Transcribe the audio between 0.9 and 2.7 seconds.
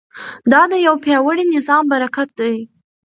پیاوړي نظام برکت دی.